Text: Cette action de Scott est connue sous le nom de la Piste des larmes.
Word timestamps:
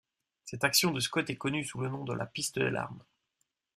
Cette 0.45 0.63
action 0.63 0.89
de 0.89 0.99
Scott 0.99 1.29
est 1.29 1.35
connue 1.37 1.63
sous 1.63 1.79
le 1.79 1.87
nom 1.87 2.03
de 2.03 2.13
la 2.15 2.25
Piste 2.25 2.57
des 2.57 2.71
larmes. 2.71 3.03